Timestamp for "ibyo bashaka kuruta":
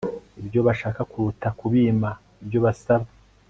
0.41-1.47